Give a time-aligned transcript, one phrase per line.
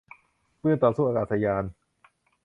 [0.61, 1.63] ปืนต่อสู้อากาศยาน